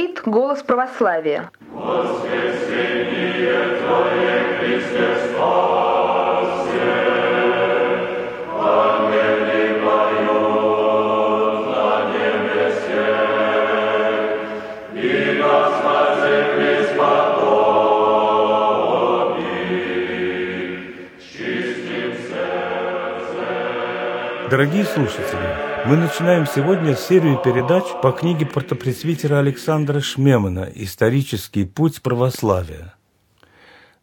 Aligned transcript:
говорит 0.00 0.22
голос 0.24 0.62
православия. 0.62 1.50
Воскресение 1.72 3.80
Твое, 3.80 4.58
Христе. 4.58 5.20
Дорогие 24.50 24.84
слушатели, 24.84 25.49
мы 25.86 25.96
начинаем 25.96 26.46
сегодня 26.46 26.94
серию 26.94 27.38
передач 27.38 27.84
по 28.02 28.12
книге 28.12 28.46
протопресвитера 28.46 29.38
Александра 29.38 30.00
Шмемана 30.00 30.68
«Исторический 30.74 31.64
путь 31.64 32.02
православия». 32.02 32.94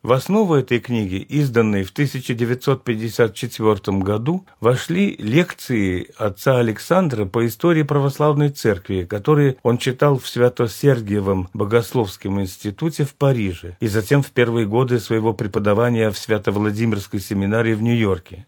В 0.03 0.13
основу 0.13 0.55
этой 0.55 0.79
книги, 0.79 1.15
изданной 1.15 1.83
в 1.83 1.91
1954 1.91 3.97
году, 3.97 4.45
вошли 4.61 5.15
лекции 5.17 6.09
отца 6.17 6.59
Александра 6.59 7.25
по 7.25 7.45
истории 7.45 7.83
православной 7.83 8.49
церкви, 8.49 9.03
которые 9.03 9.57
он 9.63 9.77
читал 9.77 10.17
в 10.17 10.27
Свято-Сергиевом 10.27 11.49
Богословском 11.53 12.41
институте 12.41 13.03
в 13.03 13.15
Париже 13.15 13.75
и 13.79 13.87
затем 13.87 14.23
в 14.23 14.31
первые 14.31 14.65
годы 14.65 14.99
своего 14.99 15.33
преподавания 15.33 16.09
в 16.09 16.17
Свято-Владимирской 16.17 17.19
семинарии 17.19 17.73
в 17.73 17.81
Нью-Йорке. 17.81 18.45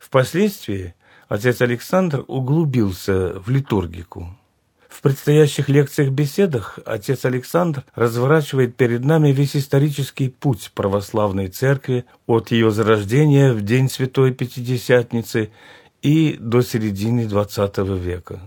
Впоследствии 0.00 0.94
отец 1.28 1.60
Александр 1.60 2.24
углубился 2.26 3.38
в 3.40 3.48
литургику. 3.50 4.36
В 4.88 5.02
предстоящих 5.02 5.68
лекциях-беседах 5.68 6.78
отец 6.86 7.26
Александр 7.26 7.84
разворачивает 7.94 8.76
перед 8.76 9.04
нами 9.04 9.30
весь 9.30 9.54
исторический 9.54 10.30
путь 10.30 10.72
православной 10.74 11.48
церкви 11.48 12.06
от 12.26 12.50
ее 12.50 12.70
зарождения 12.70 13.52
в 13.52 13.60
день 13.60 13.90
Святой 13.90 14.32
Пятидесятницы 14.32 15.50
и 16.00 16.38
до 16.40 16.62
середины 16.62 17.26
XX 17.26 17.98
века. 17.98 18.40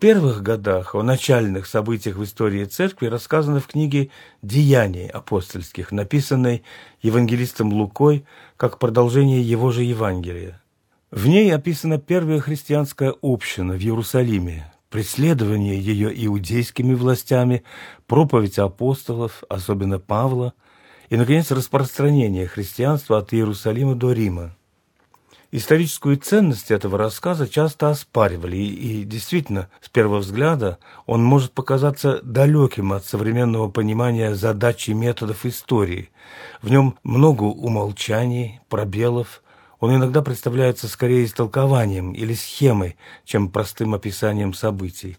Первых 0.00 0.42
годах, 0.42 0.94
о 0.94 1.02
начальных 1.02 1.66
событиях 1.66 2.16
в 2.16 2.24
истории 2.24 2.64
церкви 2.64 3.06
рассказано 3.06 3.60
в 3.60 3.66
книге 3.66 4.10
«Деяний 4.40 5.06
апостольских», 5.06 5.92
написанной 5.92 6.62
евангелистом 7.02 7.70
Лукой 7.72 8.24
как 8.56 8.78
продолжение 8.78 9.42
его 9.42 9.70
же 9.70 9.82
Евангелия. 9.82 10.60
В 11.10 11.28
ней 11.28 11.54
описана 11.54 11.98
первая 11.98 12.40
христианская 12.40 13.14
община 13.20 13.74
в 13.74 13.80
Иерусалиме, 13.80 14.72
преследование 14.88 15.78
ее 15.78 16.10
иудейскими 16.26 16.94
властями, 16.94 17.62
проповедь 18.06 18.58
апостолов, 18.58 19.44
особенно 19.50 19.98
Павла, 19.98 20.54
и, 21.10 21.16
наконец, 21.16 21.50
распространение 21.50 22.46
христианства 22.46 23.18
от 23.18 23.34
Иерусалима 23.34 23.94
до 23.94 24.12
Рима. 24.12 24.56
Историческую 25.52 26.16
ценность 26.16 26.70
этого 26.70 26.96
рассказа 26.96 27.48
часто 27.48 27.90
оспаривали, 27.90 28.56
и, 28.56 29.02
действительно, 29.02 29.68
с 29.80 29.88
первого 29.88 30.18
взгляда, 30.18 30.78
он 31.06 31.24
может 31.24 31.50
показаться 31.50 32.20
далеким 32.22 32.92
от 32.92 33.04
современного 33.04 33.68
понимания 33.68 34.36
задач 34.36 34.88
и 34.88 34.94
методов 34.94 35.44
истории. 35.44 36.10
В 36.62 36.70
нем 36.70 36.96
много 37.02 37.42
умолчаний, 37.42 38.60
пробелов. 38.68 39.42
Он 39.80 39.96
иногда 39.96 40.22
представляется 40.22 40.86
скорее 40.86 41.24
истолкованием 41.24 42.12
или 42.12 42.34
схемой, 42.34 42.96
чем 43.24 43.48
простым 43.48 43.94
описанием 43.94 44.54
событий. 44.54 45.18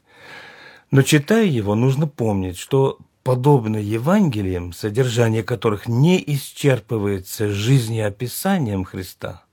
Но 0.92 1.02
читая 1.02 1.46
его, 1.46 1.76
нужно 1.76 2.08
помнить, 2.08 2.58
что 2.58 3.00
подобно 3.24 3.76
Евангелиям, 3.76 4.72
содержание 4.72 5.44
которых 5.44 5.90
не 5.90 6.24
исчерпывается 6.26 7.50
жизнеописанием 7.50 8.86
Христа– 8.86 9.44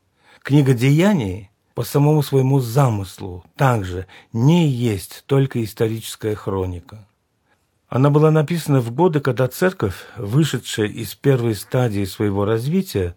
Книга 0.49 0.73
«Деяний» 0.73 1.51
по 1.75 1.83
самому 1.85 2.23
своему 2.23 2.59
замыслу 2.59 3.45
также 3.55 4.07
не 4.33 4.67
есть 4.67 5.25
только 5.27 5.63
историческая 5.63 6.35
хроника. 6.35 7.07
Она 7.91 8.09
была 8.09 8.31
написана 8.31 8.81
в 8.81 8.91
годы, 8.91 9.21
когда 9.21 9.47
церковь, 9.49 10.07
вышедшая 10.17 10.87
из 10.87 11.15
первой 11.15 11.55
стадии 11.55 12.07
своего 12.07 12.47
развития, 12.47 13.15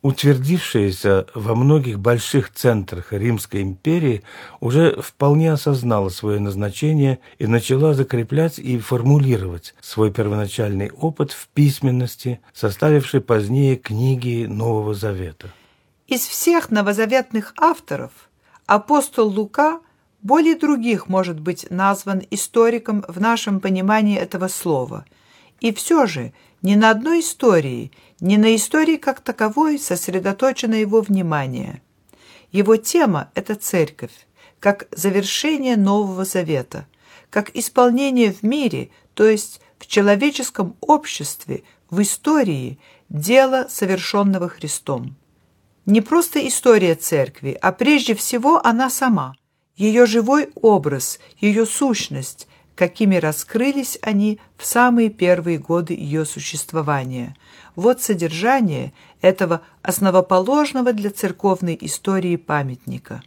утвердившаяся 0.00 1.26
во 1.34 1.54
многих 1.54 2.00
больших 2.00 2.50
центрах 2.50 3.12
Римской 3.12 3.60
империи, 3.60 4.22
уже 4.60 4.98
вполне 4.98 5.52
осознала 5.52 6.08
свое 6.08 6.40
назначение 6.40 7.18
и 7.38 7.46
начала 7.46 7.92
закреплять 7.92 8.58
и 8.58 8.78
формулировать 8.78 9.74
свой 9.82 10.10
первоначальный 10.10 10.90
опыт 10.90 11.32
в 11.32 11.48
письменности, 11.48 12.40
составившей 12.54 13.20
позднее 13.20 13.76
книги 13.76 14.46
Нового 14.46 14.94
Завета. 14.94 15.50
Из 16.12 16.26
всех 16.26 16.70
новозаветных 16.70 17.54
авторов 17.56 18.12
апостол 18.66 19.30
Лука 19.30 19.80
более 20.20 20.56
других 20.56 21.08
может 21.08 21.40
быть 21.40 21.70
назван 21.70 22.22
историком 22.30 23.02
в 23.08 23.18
нашем 23.18 23.60
понимании 23.60 24.18
этого 24.18 24.48
слова. 24.48 25.06
И 25.60 25.72
все 25.72 26.04
же 26.04 26.34
ни 26.60 26.74
на 26.74 26.90
одной 26.90 27.20
истории, 27.20 27.92
ни 28.20 28.36
на 28.36 28.54
истории 28.54 28.98
как 28.98 29.20
таковой 29.20 29.78
сосредоточено 29.78 30.74
его 30.74 31.00
внимание. 31.00 31.80
Его 32.50 32.76
тема– 32.76 33.30
это 33.34 33.54
церковь, 33.54 34.26
как 34.60 34.88
завершение 34.90 35.78
Нового 35.78 36.26
Завета, 36.26 36.86
как 37.30 37.56
исполнение 37.56 38.34
в 38.34 38.42
мире, 38.42 38.90
то 39.14 39.24
есть 39.24 39.62
в 39.78 39.86
человеческом 39.86 40.76
обществе, 40.82 41.62
в 41.88 42.02
истории, 42.02 42.78
дела, 43.08 43.66
совершенного 43.70 44.50
Христом. 44.50 45.16
Не 45.86 46.00
просто 46.00 46.46
история 46.46 46.94
церкви, 46.94 47.58
а 47.60 47.72
прежде 47.72 48.14
всего 48.14 48.64
она 48.64 48.88
сама, 48.88 49.34
ее 49.76 50.06
живой 50.06 50.50
образ, 50.54 51.18
ее 51.40 51.66
сущность, 51.66 52.46
какими 52.76 53.16
раскрылись 53.16 53.98
они 54.00 54.38
в 54.56 54.64
самые 54.64 55.10
первые 55.10 55.58
годы 55.58 55.94
ее 55.94 56.24
существования. 56.24 57.36
Вот 57.74 58.00
содержание 58.00 58.92
этого 59.20 59.62
основоположного 59.82 60.92
для 60.92 61.10
церковной 61.10 61.76
истории 61.80 62.36
памятника. 62.36 63.22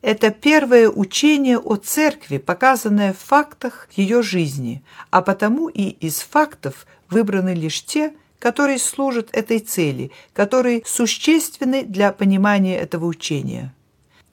Это 0.00 0.30
первое 0.30 0.88
учение 0.88 1.58
о 1.58 1.76
церкви, 1.76 2.38
показанное 2.38 3.12
в 3.12 3.18
фактах 3.18 3.88
ее 3.94 4.22
жизни, 4.22 4.82
а 5.10 5.20
потому 5.22 5.68
и 5.68 5.90
из 5.90 6.20
фактов 6.20 6.86
выбраны 7.08 7.54
лишь 7.54 7.84
те, 7.84 8.14
которые 8.42 8.80
служат 8.80 9.28
этой 9.30 9.60
цели, 9.60 10.10
которые 10.32 10.82
существенны 10.84 11.84
для 11.84 12.10
понимания 12.10 12.76
этого 12.76 13.04
учения. 13.06 13.72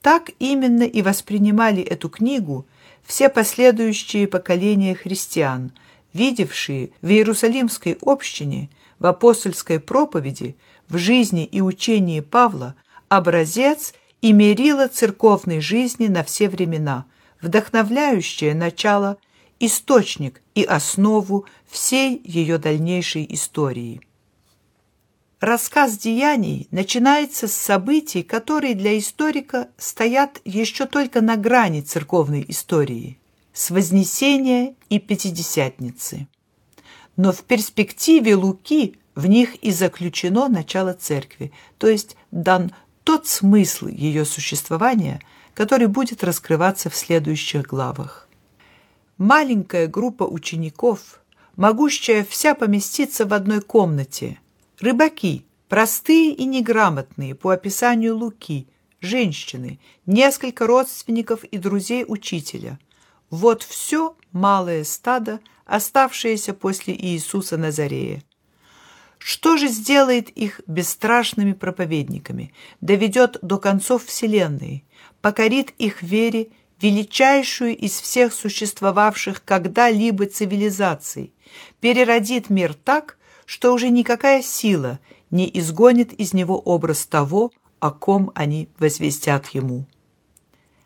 Так 0.02 0.32
именно 0.40 0.82
и 0.82 1.00
воспринимали 1.00 1.80
эту 1.80 2.08
книгу 2.08 2.66
все 3.04 3.28
последующие 3.28 4.26
поколения 4.26 4.96
христиан, 4.96 5.70
видевшие 6.12 6.90
в 7.02 7.08
Иерусалимской 7.08 7.98
общине, 8.02 8.68
в 8.98 9.06
апостольской 9.06 9.78
проповеди, 9.78 10.56
в 10.88 10.98
жизни 10.98 11.44
и 11.44 11.60
учении 11.60 12.18
Павла 12.18 12.74
образец 13.08 13.94
и 14.22 14.32
мерило 14.32 14.88
церковной 14.88 15.60
жизни 15.60 16.08
на 16.08 16.24
все 16.24 16.48
времена, 16.48 17.04
вдохновляющее 17.40 18.56
начало– 18.56 19.18
источник 19.60 20.40
и 20.54 20.64
основу 20.64 21.44
всей 21.70 22.20
ее 22.24 22.58
дальнейшей 22.58 23.26
истории. 23.30 24.00
Рассказ 25.40 25.96
деяний 25.96 26.68
начинается 26.70 27.48
с 27.48 27.54
событий, 27.54 28.22
которые 28.22 28.74
для 28.74 28.98
историка 28.98 29.68
стоят 29.78 30.40
еще 30.44 30.84
только 30.84 31.22
на 31.22 31.36
грани 31.36 31.80
церковной 31.80 32.44
истории, 32.48 33.18
с 33.54 33.70
Вознесения 33.70 34.74
и 34.90 34.98
Пятидесятницы. 34.98 36.28
Но 37.16 37.32
в 37.32 37.42
перспективе 37.44 38.34
Луки 38.34 38.96
В 39.14 39.26
них 39.26 39.56
и 39.56 39.70
заключено 39.70 40.48
начало 40.48 40.92
церкви, 40.92 41.52
то 41.78 41.88
есть 41.88 42.16
дан 42.30 42.72
тот 43.04 43.26
смысл 43.26 43.88
ее 43.88 44.24
существования, 44.24 45.20
который 45.52 45.88
будет 45.88 46.22
раскрываться 46.22 46.90
в 46.90 46.96
следующих 46.96 47.66
главах. 47.66 48.28
Маленькая 49.18 49.88
группа 49.88 50.22
учеников, 50.22 51.19
могущая 51.60 52.24
вся 52.24 52.54
поместиться 52.54 53.26
в 53.26 53.34
одной 53.34 53.60
комнате, 53.60 54.38
рыбаки, 54.80 55.44
простые 55.68 56.32
и 56.32 56.46
неграмотные 56.46 57.34
по 57.34 57.50
описанию 57.50 58.16
Луки, 58.16 58.66
женщины, 59.02 59.78
несколько 60.06 60.66
родственников 60.66 61.44
и 61.44 61.58
друзей 61.58 62.06
учителя. 62.08 62.78
Вот 63.28 63.62
все 63.62 64.16
малое 64.32 64.84
стадо, 64.84 65.40
оставшееся 65.66 66.54
после 66.54 66.94
Иисуса 66.94 67.58
Назарея. 67.58 68.22
Что 69.18 69.58
же 69.58 69.68
сделает 69.68 70.30
их 70.30 70.62
бесстрашными 70.66 71.52
проповедниками, 71.52 72.54
доведет 72.80 73.36
до 73.42 73.58
концов 73.58 74.06
Вселенной, 74.06 74.86
покорит 75.20 75.74
их 75.76 76.02
вере 76.02 76.48
величайшую 76.80 77.76
из 77.76 78.00
всех 78.00 78.32
существовавших 78.32 79.44
когда-либо 79.44 80.26
цивилизаций, 80.26 81.32
переродит 81.80 82.50
мир 82.50 82.74
так, 82.74 83.18
что 83.44 83.72
уже 83.72 83.90
никакая 83.90 84.42
сила 84.42 84.98
не 85.30 85.50
изгонит 85.58 86.12
из 86.12 86.32
него 86.32 86.58
образ 86.58 87.06
того, 87.06 87.52
о 87.80 87.90
ком 87.90 88.30
они 88.34 88.68
возвестят 88.78 89.48
ему. 89.48 89.86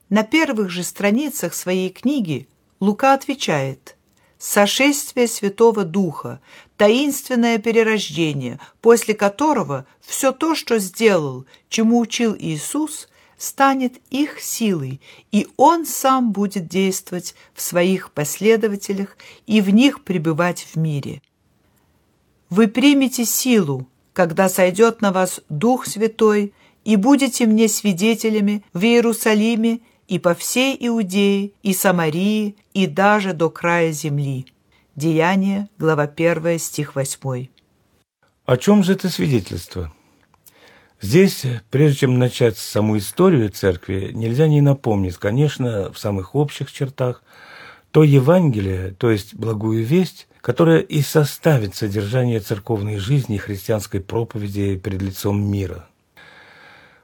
На 0.09 0.23
первых 0.23 0.71
же 0.71 0.83
страницах 0.85 1.55
своей 1.55 1.91
книги 1.91 2.49
Лука 2.81 3.15
отвечает 3.15 3.97
«Сошествие 4.39 5.27
Святого 5.27 5.85
Духа, 5.85 6.41
таинственное 6.77 7.59
перерождение, 7.59 8.61
после 8.81 9.15
которого 9.15 9.87
все 10.01 10.33
то, 10.33 10.55
что 10.55 10.79
сделал, 10.79 11.47
чему 11.69 11.99
учил 11.99 12.37
Иисус, 12.39 13.09
станет 13.39 13.95
их 14.11 14.41
силой, 14.41 15.01
и 15.33 15.47
Он 15.57 15.87
сам 15.87 16.33
будет 16.33 16.69
действовать 16.69 17.35
в 17.55 17.63
своих 17.63 18.13
последователях 18.13 19.17
и 19.47 19.61
в 19.61 19.71
них 19.71 20.03
пребывать 20.05 20.67
в 20.73 20.77
мире. 20.77 21.23
Вы 22.51 22.69
примете 22.69 23.25
силу, 23.25 23.89
когда 24.13 24.49
сойдет 24.49 25.01
на 25.01 25.13
вас 25.13 25.41
Дух 25.49 25.87
Святой, 25.87 26.53
и 26.85 26.97
будете 26.97 27.47
мне 27.47 27.69
свидетелями 27.69 28.63
в 28.75 28.85
Иерусалиме 28.85 29.81
и 30.07 30.19
по 30.19 30.35
всей 30.35 30.77
Иудее 30.79 31.53
и 31.63 31.73
Самарии 31.73 32.57
и 32.75 32.87
даже 32.87 33.33
до 33.33 33.51
края 33.51 33.93
земли». 33.93 34.47
Деяние, 34.97 35.69
глава 35.77 36.05
1, 36.05 36.57
стих 36.61 36.95
8. 36.95 37.49
О 38.47 38.57
чем 38.57 38.85
же 38.85 38.93
это 38.93 39.09
свидетельство? 39.09 39.93
Здесь, 41.05 41.43
прежде 41.71 41.99
чем 41.99 42.19
начать 42.19 42.57
саму 42.57 42.97
историю 42.97 43.51
церкви, 43.51 44.11
нельзя 44.15 44.49
не 44.49 44.63
напомнить, 44.63 45.19
конечно, 45.19 45.93
в 45.93 45.99
самых 45.99 46.35
общих 46.35 46.73
чертах, 46.73 47.23
то 47.91 48.03
Евангелие, 48.03 48.93
то 48.93 49.11
есть 49.11 49.35
благую 49.35 49.85
весть, 49.85 50.29
которая 50.41 50.79
и 50.79 51.03
составит 51.03 51.75
содержание 51.75 52.41
церковной 52.41 52.97
жизни 52.97 53.37
и 53.37 53.39
христианской 53.39 54.01
проповеди 54.01 54.79
перед 54.79 55.03
лицом 55.03 55.45
мира. 55.45 55.87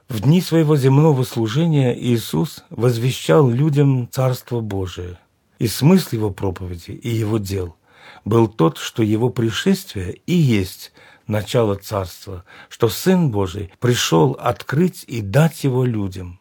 В 0.09 0.21
дни 0.21 0.41
своего 0.41 0.75
земного 0.75 1.21
служения 1.21 1.95
Иисус 1.95 2.63
возвещал 2.71 3.51
людям 3.51 4.09
Царство 4.11 4.61
Божие, 4.61 5.19
и 5.59 5.67
смысл 5.67 6.15
его 6.15 6.31
проповеди 6.31 6.89
и 6.89 7.09
его 7.09 7.37
дел– 7.37 7.75
был 8.25 8.47
тот, 8.47 8.77
что 8.77 9.03
его 9.03 9.29
пришествие 9.29 10.21
и 10.25 10.33
есть 10.33 10.91
начало 11.27 11.75
царства, 11.75 12.43
что 12.69 12.89
Сын 12.89 13.31
Божий 13.31 13.71
пришел 13.79 14.37
открыть 14.39 15.03
и 15.07 15.21
дать 15.21 15.63
его 15.63 15.85
людям. 15.85 16.39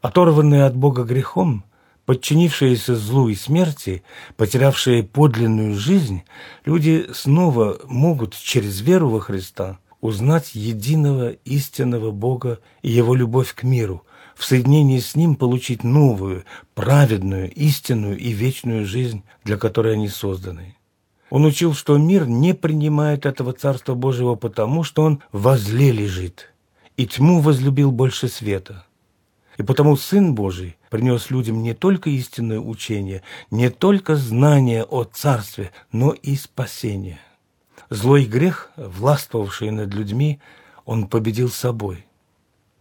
Оторванные 0.00 0.64
от 0.64 0.76
Бога 0.76 1.04
грехом, 1.04 1.64
подчинившиеся 2.06 2.96
злу 2.96 3.28
и 3.28 3.34
смерти, 3.34 4.02
потерявшие 4.36 5.02
подлинную 5.04 5.74
жизнь, 5.76 6.22
люди 6.64 7.08
снова 7.14 7.80
могут 7.84 8.36
через 8.36 8.80
веру 8.80 9.08
во 9.08 9.20
Христа 9.20 9.78
узнать 10.00 10.54
единого 10.54 11.30
истинного 11.44 12.10
Бога 12.10 12.58
и 12.82 12.90
Его 12.90 13.14
любовь 13.14 13.54
к 13.54 13.62
миру, 13.62 14.04
в 14.34 14.44
соединении 14.44 14.98
с 14.98 15.14
Ним 15.14 15.36
получить 15.36 15.84
новую, 15.84 16.44
праведную, 16.74 17.50
истинную 17.52 18.18
и 18.18 18.32
вечную 18.32 18.84
жизнь, 18.84 19.22
для 19.44 19.56
которой 19.56 19.94
они 19.94 20.08
созданы. 20.08 20.76
Он 21.32 21.46
учил, 21.46 21.72
что 21.72 21.96
мир 21.96 22.26
не 22.26 22.52
принимает 22.52 23.24
этого 23.24 23.54
Царства 23.54 23.94
Божьего 23.94 24.34
потому, 24.34 24.84
что 24.84 25.02
он 25.02 25.22
возле 25.32 25.90
лежит, 25.90 26.52
и 26.98 27.06
тьму 27.06 27.40
возлюбил 27.40 27.90
больше 27.90 28.28
света. 28.28 28.84
И 29.56 29.62
потому 29.62 29.96
Сын 29.96 30.34
Божий 30.34 30.76
принес 30.90 31.30
людям 31.30 31.62
не 31.62 31.72
только 31.72 32.10
истинное 32.10 32.60
учение, 32.60 33.22
не 33.50 33.70
только 33.70 34.16
знание 34.16 34.84
о 34.84 35.04
Царстве, 35.04 35.72
но 35.90 36.10
и 36.10 36.36
спасение. 36.36 37.18
Злой 37.88 38.26
грех, 38.26 38.70
властвовавший 38.76 39.70
над 39.70 39.94
людьми, 39.94 40.38
он 40.84 41.06
победил 41.06 41.48
собой. 41.48 42.04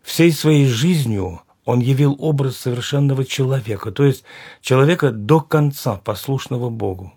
Всей 0.04 0.34
своей 0.34 0.66
жизнью 0.66 1.42
он 1.64 1.80
явил 1.80 2.18
образ 2.20 2.58
совершенного 2.58 3.24
человека, 3.24 3.94
то 3.94 4.04
есть 4.04 4.26
человека 4.60 5.12
до 5.14 5.40
конца 5.40 5.96
послушного 5.96 6.70
Богу. 6.70 7.14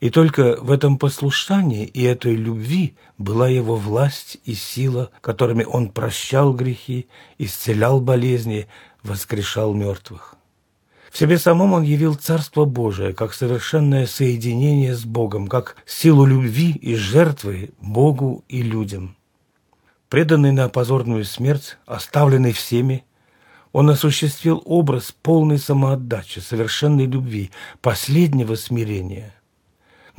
И 0.00 0.10
только 0.10 0.56
в 0.60 0.70
этом 0.70 0.98
послушании 0.98 1.84
и 1.84 2.02
этой 2.02 2.34
любви 2.34 2.94
была 3.18 3.48
его 3.48 3.76
власть 3.76 4.38
и 4.44 4.54
сила, 4.54 5.10
которыми 5.20 5.64
он 5.64 5.90
прощал 5.90 6.54
грехи, 6.54 7.08
исцелял 7.38 8.00
болезни, 8.00 8.66
воскрешал 9.02 9.74
мертвых. 9.74 10.36
В 11.10 11.18
себе 11.18 11.38
самом 11.38 11.72
он 11.72 11.82
явил 11.82 12.14
Царство 12.14 12.64
Божие, 12.64 13.12
как 13.12 13.34
совершенное 13.34 14.06
соединение 14.06 14.94
с 14.94 15.04
Богом, 15.04 15.48
как 15.48 15.76
силу 15.84 16.24
любви 16.24 16.70
и 16.70 16.94
жертвы 16.94 17.70
Богу 17.80 18.44
и 18.48 18.62
людям. 18.62 19.16
Преданный 20.08 20.52
на 20.52 20.68
позорную 20.68 21.24
смерть, 21.24 21.78
оставленный 21.84 22.52
всеми, 22.52 23.04
он 23.72 23.90
осуществил 23.90 24.62
образ 24.64 25.14
полной 25.22 25.58
самоотдачи, 25.58 26.38
совершенной 26.38 27.06
любви, 27.06 27.50
последнего 27.80 28.54
смирения– 28.54 29.34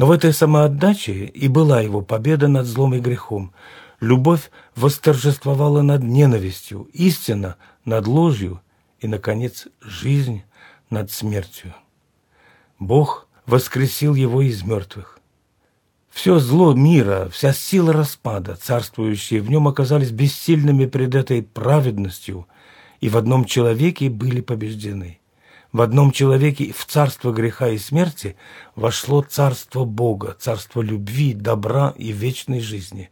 но 0.01 0.07
в 0.07 0.11
этой 0.11 0.33
самоотдаче 0.33 1.25
и 1.25 1.47
была 1.47 1.79
его 1.79 2.01
победа 2.01 2.47
над 2.47 2.65
злом 2.65 2.95
и 2.95 2.99
грехом. 2.99 3.53
Любовь 3.99 4.49
восторжествовала 4.75 5.83
над 5.83 6.01
ненавистью, 6.01 6.89
истина 6.91 7.55
над 7.85 8.07
ложью 8.07 8.61
и, 8.99 9.07
наконец, 9.07 9.67
жизнь 9.79 10.41
над 10.89 11.11
смертью. 11.11 11.75
Бог 12.79 13.27
воскресил 13.45 14.15
его 14.15 14.41
из 14.41 14.63
мертвых. 14.63 15.19
Все 16.09 16.39
зло 16.39 16.73
мира, 16.73 17.29
вся 17.31 17.53
сила 17.53 17.93
распада, 17.93 18.55
царствующие 18.55 19.39
в 19.39 19.51
нем, 19.51 19.67
оказались 19.67 20.09
бессильными 20.09 20.87
пред 20.87 21.13
этой 21.13 21.43
праведностью 21.43 22.47
и 23.01 23.09
в 23.09 23.17
одном 23.17 23.45
человеке 23.45 24.09
были 24.09 24.41
побеждены. 24.41 25.20
В 25.71 25.79
одном 25.81 26.11
человеке 26.11 26.73
в 26.73 26.85
царство 26.85 27.31
греха 27.31 27.69
и 27.69 27.77
смерти 27.77 28.35
вошло 28.75 29.21
царство 29.21 29.85
Бога, 29.85 30.35
царство 30.37 30.81
любви, 30.81 31.33
добра 31.33 31.93
и 31.97 32.11
вечной 32.11 32.59
жизни. 32.59 33.09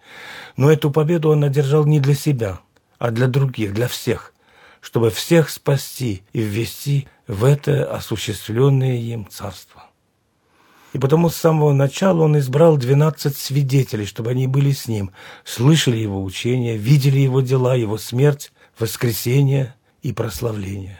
Но 0.57 0.69
эту 0.69 0.91
победу 0.91 1.29
он 1.29 1.43
одержал 1.45 1.85
не 1.85 2.01
для 2.01 2.15
себя, 2.15 2.59
а 2.97 3.11
для 3.11 3.27
других, 3.27 3.73
для 3.73 3.87
всех, 3.87 4.33
чтобы 4.81 5.09
всех 5.09 5.49
спасти 5.49 6.23
и 6.33 6.41
ввести 6.41 7.07
в 7.27 7.45
это 7.45 7.89
осуществленное 7.95 8.97
им 8.97 9.25
царство. 9.29 9.85
И 10.91 10.97
потому 10.97 11.29
с 11.29 11.35
самого 11.35 11.71
начала 11.71 12.23
он 12.23 12.37
избрал 12.39 12.75
двенадцать 12.75 13.37
свидетелей, 13.37 14.05
чтобы 14.05 14.31
они 14.31 14.47
были 14.47 14.71
с 14.71 14.87
ним, 14.87 15.11
слышали 15.45 15.97
его 15.97 16.21
учения, 16.23 16.75
видели 16.75 17.19
его 17.19 17.39
дела, 17.39 17.75
его 17.75 17.97
смерть, 17.97 18.51
воскресение 18.77 19.75
и 20.01 20.11
прославление. 20.11 20.99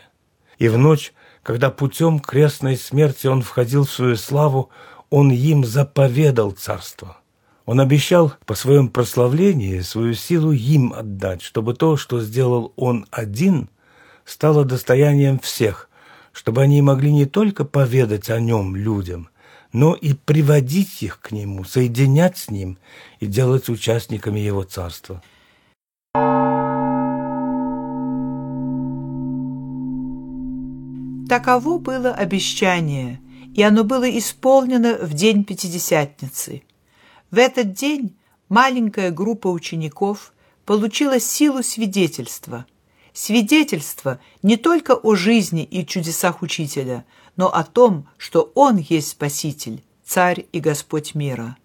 И 0.60 0.68
в 0.68 0.78
ночь, 0.78 1.12
когда 1.50 1.72
путем 1.72 2.20
крестной 2.20 2.78
смерти 2.78 3.26
он 3.26 3.42
входил 3.42 3.84
в 3.84 3.90
свою 3.90 4.18
славу, 4.18 4.70
он 5.10 5.32
им 5.32 5.66
заповедал 5.66 6.52
царство. 6.52 7.18
Он 7.66 7.80
обещал 7.80 8.34
по 8.46 8.54
своем 8.54 8.88
прославлении 8.88 9.80
свою 9.80 10.14
силу 10.14 10.52
им 10.52 10.94
отдать, 10.94 11.42
чтобы 11.42 11.74
то, 11.74 11.98
что 11.98 12.22
сделал 12.22 12.72
он 12.76 13.08
один, 13.10 13.68
стало 14.26 14.64
достоянием 14.64 15.40
всех, 15.40 15.90
чтобы 16.34 16.62
они 16.62 16.84
могли 16.84 17.12
не 17.12 17.26
только 17.26 17.66
поведать 17.66 18.30
о 18.30 18.40
нем 18.40 18.76
людям, 18.76 19.30
но 19.74 19.96
и 19.96 20.14
приводить 20.14 21.02
их 21.02 21.20
к 21.20 21.32
нему, 21.32 21.64
соединять 21.64 22.38
с 22.38 22.52
ним 22.52 22.78
и 23.20 23.26
делать 23.26 23.70
участниками 23.70 24.40
его 24.40 24.62
царства. 24.62 25.24
Таково 31.30 31.78
было 31.78 32.12
обещание, 32.12 33.22
и 33.54 33.62
оно 33.62 33.84
было 33.84 34.10
исполнено 34.18 34.96
в 34.96 35.14
день 35.14 35.44
Пятидесятницы. 35.44 36.64
В 37.30 37.38
этот 37.38 37.74
день 37.74 38.18
маленькая 38.50 39.12
группа 39.12 39.48
учеников 39.48 40.34
получила 40.66 41.20
силу 41.20 41.62
свидетельства. 41.62 42.66
Свидетельство 43.14 44.20
не 44.42 44.58
только 44.58 44.96
о 44.96 45.14
жизни 45.14 45.64
и 45.64 45.86
чудесах 45.86 46.42
учителя, 46.42 47.06
но 47.36 47.54
о 47.54 47.64
том, 47.64 48.08
что 48.18 48.52
он 48.56 48.78
есть 48.78 49.10
Спаситель, 49.10 49.84
Царь 50.04 50.48
и 50.52 50.60
Господь 50.60 51.14
мира. 51.14 51.58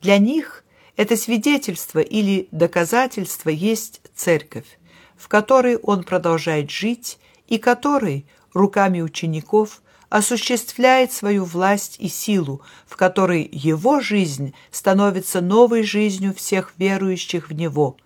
Для 0.00 0.16
них 0.16 0.64
это 0.96 1.18
свидетельство 1.18 1.98
или 1.98 2.48
доказательство 2.52 3.50
есть 3.50 4.00
церковь, 4.14 4.78
в 5.14 5.28
которой 5.28 5.76
он 5.76 6.04
продолжает 6.04 6.70
жить 6.70 7.18
и 7.48 7.58
которой 7.58 8.24
руками 8.54 9.00
учеников 9.02 9.82
осуществляет 10.08 11.12
свою 11.12 11.44
власть 11.44 11.96
и 11.98 12.08
силу, 12.08 12.62
в 12.86 12.96
которой 12.96 13.48
его 13.52 14.00
жизнь 14.00 14.54
становится 14.70 15.40
новой 15.40 15.82
жизнью 15.82 16.32
всех 16.34 16.72
верующих 16.78 17.50
в 17.50 17.52
него. 17.52 17.96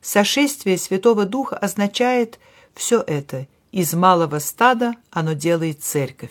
Сошествие 0.00 0.78
Святого 0.78 1.26
Духа 1.26 1.56
означает 1.56 2.38
все 2.74 3.02
это. 3.04 3.48
Из 3.72 3.92
малого 3.94 4.38
стада 4.38 4.94
оно 5.10 5.32
делает 5.32 5.82
церковь. 5.82 6.30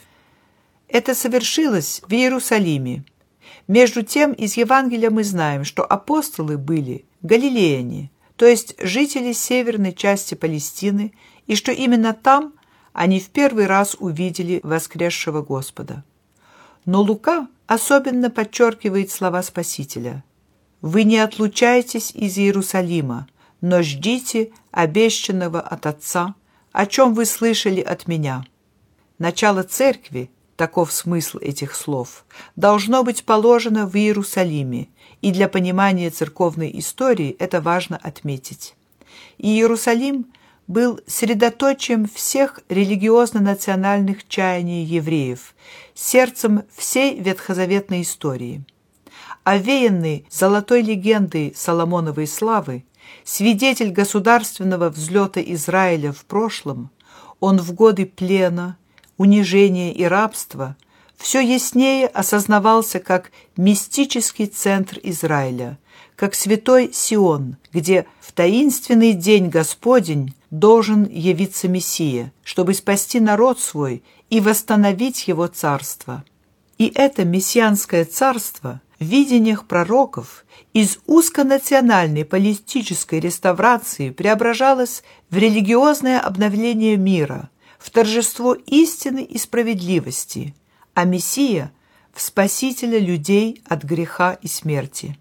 Это 0.87 1.13
совершилось 1.13 2.01
в 2.07 2.13
Иерусалиме. 2.13 3.03
Между 3.67 4.01
тем, 4.01 4.33
из 4.33 4.57
Евангелия 4.57 5.11
мы 5.11 5.23
знаем, 5.23 5.63
что 5.63 5.83
апостолы 5.83 6.57
были 6.57 7.05
галилеяне, 7.21 8.09
то 8.35 8.45
есть 8.45 8.75
жители 8.79 9.33
северной 9.33 9.93
части 9.93 10.33
Палестины, 10.33 11.13
и 11.45 11.55
что 11.55 11.71
именно 11.71 12.13
там 12.13 12.53
они 12.99 13.21
в 13.21 13.29
первый 13.29 13.65
раз 13.65 13.95
увидели 13.97 14.59
воскресшего 14.61 15.41
Господа. 15.41 16.03
Но 16.83 17.01
Лука 17.01 17.47
особенно 17.65 18.29
подчеркивает 18.29 19.09
слова 19.09 19.41
Спасителя. 19.41 20.21
«Вы 20.81 21.05
не 21.05 21.17
отлучайтесь 21.19 22.11
из 22.11 22.37
Иерусалима, 22.37 23.29
но 23.61 23.83
ждите 23.83 24.51
обещанного 24.71 25.61
от 25.61 25.85
Отца, 25.85 26.35
о 26.73 26.85
чем 26.85 27.13
вы 27.13 27.23
слышали 27.23 27.79
от 27.79 28.09
меня». 28.09 28.43
Начало 29.17 29.63
церкви, 29.63 30.29
таков 30.57 30.91
смысл 30.91 31.37
этих 31.37 31.75
слов, 31.75 32.25
должно 32.57 33.03
быть 33.03 33.23
положено 33.23 33.87
в 33.87 33.95
Иерусалиме, 33.95 34.89
и 35.21 35.31
для 35.31 35.47
понимания 35.47 36.09
церковной 36.09 36.77
истории 36.77 37.33
это 37.39 37.61
важно 37.61 37.95
отметить. 37.95 38.75
Иерусалим– 39.37 40.25
был 40.69 40.99
средоточием 41.07 42.07
всех 42.07 42.59
религиозно-национальных 42.69 44.27
чаяний 44.27 44.83
евреев, 44.83 45.55
сердцем 45.95 46.61
всей 46.77 47.19
ветхозаветной 47.19 48.03
истории. 48.03 48.63
Овеянный 49.43 50.27
золотой 50.29 50.83
легендой 50.83 51.53
Соломоновой 51.55 52.27
славы, 52.27 52.85
свидетель 53.23 53.89
государственного 53.89 54.89
взлета 54.89 55.41
Израиля 55.41 56.11
в 56.13 56.23
прошлом, 56.25 56.91
он 57.39 57.57
в 57.57 57.73
годы 57.73 58.05
плена, 58.05 58.77
унижения 59.17 59.91
и 59.91 60.03
рабства 60.03 60.77
все 61.17 61.41
яснее 61.41 62.05
осознавался 62.05 62.99
как 62.99 63.31
мистический 63.57 64.45
центр 64.45 64.99
Израиля, 65.01 65.79
как 66.15 66.35
святой 66.35 66.91
Сион, 66.93 67.57
где 67.73 68.05
в 68.21 68.31
таинственный 68.33 69.13
день 69.13 69.49
Господень 69.49 70.35
должен 70.51 71.05
явиться 71.05 71.67
Мессия, 71.67 72.33
чтобы 72.43 72.73
спасти 72.73 73.19
народ 73.19 73.59
свой 73.59 74.03
и 74.29 74.39
восстановить 74.39 75.27
его 75.27 75.47
царство. 75.47 76.23
И 76.77 76.91
это 76.95 77.25
мессианское 77.25 78.05
царство 78.05 78.81
в 78.99 79.03
видениях 79.03 79.65
пророков 79.65 80.45
из 80.73 80.99
узконациональной 81.05 82.25
политической 82.25 83.19
реставрации 83.19 84.09
преображалось 84.09 85.03
в 85.29 85.37
религиозное 85.37 86.19
обновление 86.19 86.97
мира, 86.97 87.49
в 87.77 87.89
торжество 87.89 88.53
истины 88.53 89.23
и 89.23 89.37
справедливости, 89.37 90.55
а 90.93 91.05
Мессия– 91.05 91.71
в 92.13 92.21
спасителя 92.21 92.99
людей 92.99 93.61
от 93.65 93.83
греха 93.85 94.33
и 94.33 94.47
смерти. 94.47 95.17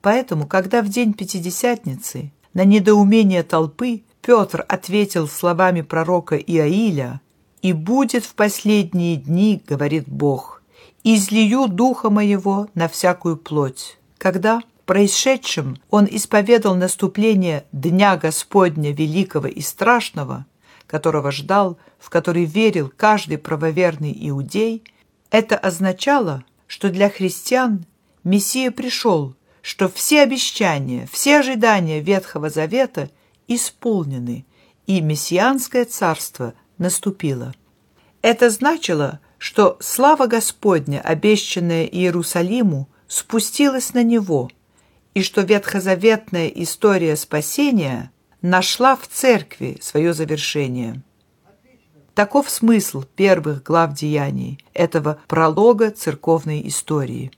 Поэтому, 0.00 0.46
когда 0.46 0.80
в 0.80 0.88
день 0.88 1.12
Пятидесятницы 1.12 2.32
на 2.56 2.64
недоумение 2.64 3.42
толпы 3.42 4.02
Петр 4.22 4.64
ответил 4.66 5.28
словами 5.28 5.82
пророка 5.82 6.36
Иаиля 6.38 7.20
«И 7.60 7.74
будет 7.74 8.24
в 8.24 8.34
последние 8.34 9.16
дни,— 9.16 9.62
говорит 9.68 10.08
Бог,— 10.08 10.62
излию 11.04 11.68
духа 11.68 12.08
моего 12.08 12.68
на 12.74 12.88
всякую 12.88 13.36
плоть». 13.36 13.98
Когда 14.16 14.62
происшедшим 14.86 15.76
он 15.90 16.08
исповедал 16.10 16.74
наступление 16.76 17.66
Дня 17.72 18.16
Господня 18.16 18.90
Великого 18.90 19.48
и 19.48 19.60
Страшного, 19.60 20.46
которого 20.86 21.32
ждал, 21.32 21.76
в 21.98 22.08
который 22.08 22.46
верил 22.46 22.90
каждый 22.96 23.36
правоверный 23.36 24.16
иудей, 24.30 24.82
это 25.30 25.58
означало, 25.58 26.42
что 26.66 26.88
для 26.88 27.10
христиан 27.10 27.84
Мессия 28.24 28.70
пришел– 28.70 29.34
что 29.66 29.88
все 29.88 30.22
обещания, 30.22 31.08
все 31.10 31.40
ожидания 31.40 31.98
Ветхого 31.98 32.50
Завета 32.50 33.10
исполнены, 33.48 34.46
и 34.86 35.00
Мессианское 35.00 35.84
царство 35.84 36.54
наступило. 36.78 37.52
Это 38.22 38.48
значило, 38.50 39.18
что 39.38 39.76
слава 39.80 40.28
Господня, 40.28 41.00
обещанная 41.00 41.84
Иерусалиму, 41.84 42.88
спустилась 43.08 43.92
на 43.92 44.04
него, 44.04 44.52
и 45.14 45.22
что 45.24 45.40
ветхозаветная 45.40 46.46
история 46.46 47.16
спасения 47.16 48.12
нашла 48.42 48.94
в 48.94 49.08
церкви 49.08 49.78
свое 49.82 50.14
завершение. 50.14 51.02
Таков 52.14 52.50
смысл 52.50 53.02
первых 53.16 53.64
глав 53.64 53.94
деяний, 53.94 54.64
этого 54.74 55.18
пролога 55.26 55.90
церковной 55.90 56.68
истории. 56.68 57.32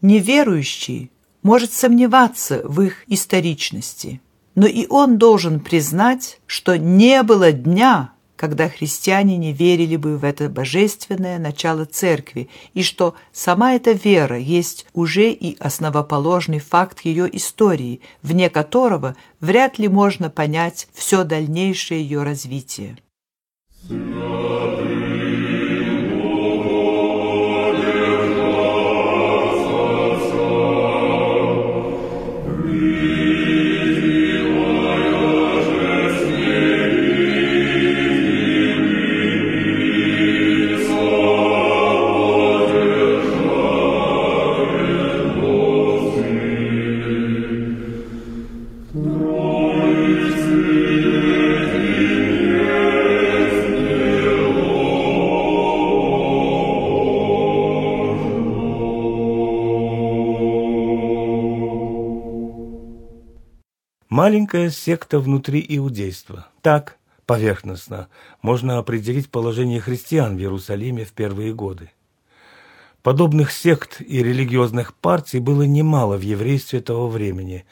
Неверующий 0.00 1.10
может 1.42 1.72
сомневаться 1.72 2.60
в 2.64 2.80
их 2.82 3.04
историчности, 3.06 4.20
но 4.54 4.66
и 4.66 4.86
он 4.88 5.18
должен 5.18 5.60
признать, 5.60 6.40
что 6.46 6.76
не 6.76 7.22
было 7.22 7.52
дня, 7.52 8.12
когда 8.38 8.68
христиане 8.68 9.36
не 9.36 9.52
верили 9.52 9.96
бы 9.96 10.16
в 10.16 10.24
это 10.24 10.48
божественное 10.48 11.38
начало 11.38 11.84
церкви, 11.84 12.48
и 12.72 12.82
что 12.82 13.14
сама 13.32 13.74
эта 13.74 13.92
вера 13.92 14.38
есть 14.38 14.86
уже 14.94 15.30
и 15.30 15.56
основоположный 15.58 16.60
факт 16.60 17.00
ее 17.00 17.28
истории, 17.36 18.00
вне 18.22 18.48
которого 18.48 19.16
вряд 19.40 19.78
ли 19.78 19.88
можно 19.88 20.30
понять 20.30 20.88
все 20.92 21.24
дальнейшее 21.24 22.00
ее 22.02 22.22
развитие. 22.22 22.96
Маленькая 64.18 64.70
секта 64.70 65.20
внутри 65.20 65.64
иудейства. 65.68 66.48
Так, 66.60 66.98
поверхностно, 67.24 68.08
можно 68.42 68.78
определить 68.78 69.30
положение 69.30 69.80
христиан 69.80 70.36
в 70.36 70.40
Иерусалиме 70.40 71.04
в 71.04 71.12
первые 71.12 71.54
годы. 71.54 71.92
Подобных 73.02 73.52
сект 73.52 74.00
и 74.00 74.22
религиозных 74.22 74.92
партий 74.94 75.38
было 75.38 75.62
немало 75.62 76.16
в 76.16 76.22
еврействе 76.22 76.80
того 76.80 77.08
времени. 77.08 77.64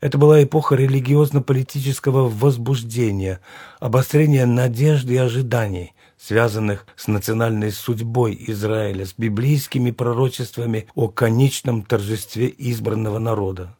Это 0.00 0.18
была 0.18 0.42
эпоха 0.42 0.74
религиозно-политического 0.74 2.28
возбуждения, 2.28 3.40
обострения 3.80 4.46
надежд 4.46 5.08
и 5.08 5.16
ожиданий, 5.16 5.94
связанных 6.18 6.86
с 6.96 7.08
национальной 7.08 7.72
судьбой 7.72 8.36
Израиля, 8.48 9.06
с 9.06 9.14
библейскими 9.16 9.90
пророчествами 9.90 10.86
о 10.94 11.08
конечном 11.08 11.82
торжестве 11.82 12.52
избранного 12.56 13.18
народа. 13.18 13.74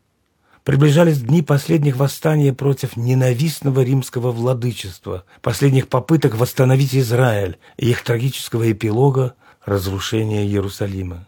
Приближались 0.65 1.21
дни 1.21 1.43
последних 1.43 1.97
восстаний 1.97 2.53
против 2.53 2.97
ненавистного 2.97 3.83
римского 3.83 4.33
владычества, 4.33 5.25
последних 5.41 5.89
попыток 5.89 6.35
восстановить 6.35 6.97
Израиль 6.97 7.59
и 7.77 7.91
их 7.91 8.03
трагического 8.03 8.73
эпилога– 8.73 9.35
разрушения 9.67 10.45
Иерусалима. 10.45 11.27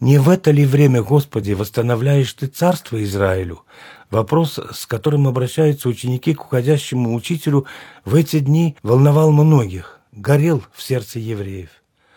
Не 0.00 0.18
в 0.18 0.28
это 0.28 0.52
ли 0.52 0.64
время, 0.64 1.02
Господи, 1.02 1.52
восстановляешь 1.52 2.32
Ты 2.32 2.46
царство 2.46 3.02
Израилю? 3.02 3.62
Вопрос, 4.10 4.58
с 4.72 4.86
которым 4.86 5.26
обращаются 5.26 5.88
ученики 5.88 6.34
к 6.34 6.44
уходящему 6.44 7.14
учителю, 7.14 7.66
в 8.04 8.14
эти 8.14 8.38
дни 8.38 8.76
волновал 8.82 9.32
многих, 9.32 10.00
горел 10.12 10.62
в 10.72 10.82
сердце 10.82 11.18
евреев. 11.18 11.70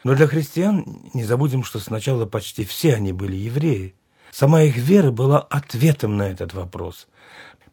Но 0.03 0.15
для 0.15 0.27
христиан 0.27 0.85
не 1.13 1.23
забудем, 1.23 1.63
что 1.63 1.79
сначала 1.79 2.25
почти 2.25 2.65
все 2.65 2.95
они 2.95 3.13
были 3.13 3.35
евреи. 3.35 3.95
Сама 4.31 4.61
их 4.61 4.77
вера 4.77 5.11
была 5.11 5.39
ответом 5.39 6.17
на 6.17 6.23
этот 6.29 6.53
вопрос, 6.53 7.07